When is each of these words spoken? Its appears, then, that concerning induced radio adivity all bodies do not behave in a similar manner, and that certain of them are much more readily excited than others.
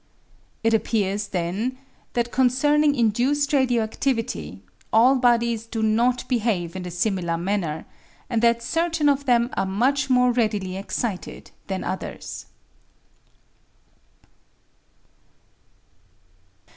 Its 0.63 0.73
appears, 0.73 1.27
then, 1.27 1.77
that 2.13 2.31
concerning 2.31 2.95
induced 2.95 3.53
radio 3.53 3.85
adivity 3.85 4.61
all 4.91 5.15
bodies 5.17 5.67
do 5.67 5.83
not 5.83 6.27
behave 6.27 6.75
in 6.75 6.87
a 6.87 6.89
similar 6.89 7.37
manner, 7.37 7.85
and 8.27 8.41
that 8.41 8.63
certain 8.63 9.07
of 9.07 9.25
them 9.25 9.51
are 9.55 9.65
much 9.67 10.09
more 10.09 10.31
readily 10.31 10.75
excited 10.75 11.51
than 11.67 11.83
others. 11.83 12.47